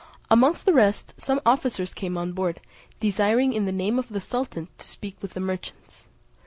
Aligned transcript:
Amongst 0.31 0.65
the 0.65 0.73
rest, 0.73 1.13
some 1.17 1.39
officers 1.45 1.93
came 1.93 2.17
on 2.17 2.31
board, 2.33 2.59
desiring 2.99 3.53
in 3.53 3.65
the 3.65 3.71
name 3.71 3.99
of 3.99 4.09
the 4.09 4.19
sultan 4.19 4.67
to 4.79 4.87
speak 4.87 5.15
with 5.21 5.35
the 5.35 5.39
merchants. 5.39 6.07